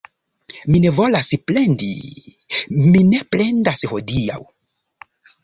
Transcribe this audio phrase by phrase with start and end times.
[0.69, 1.91] Mi ne volas plendi...
[2.79, 4.41] Mi ne plendas hodiaŭ